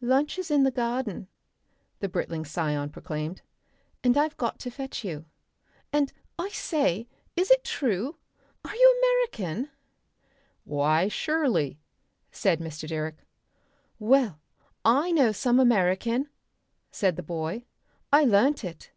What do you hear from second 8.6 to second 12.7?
Are you American?" "Why surely," said